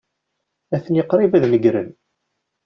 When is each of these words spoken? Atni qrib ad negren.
Atni 0.77 1.03
qrib 1.11 1.33
ad 1.37 1.45
negren. 1.53 1.89